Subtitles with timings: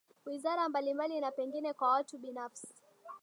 [0.25, 2.75] wizara mbalimbali na pengine kwa watu binafsi